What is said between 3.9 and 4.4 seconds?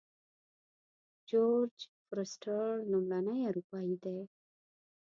دی.